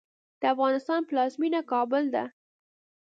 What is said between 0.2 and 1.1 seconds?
د افغانستان